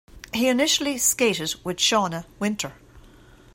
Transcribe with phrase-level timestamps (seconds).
[0.33, 2.73] He initially skated with Shawna Winter.